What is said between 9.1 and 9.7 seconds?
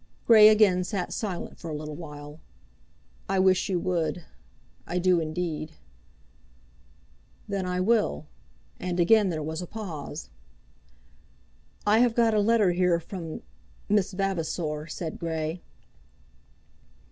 there was a